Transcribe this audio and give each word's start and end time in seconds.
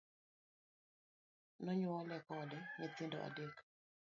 Nonyuolo 1.63 2.15
kode 2.27 2.59
nyithindo 2.77 3.17
adek. 3.27 3.55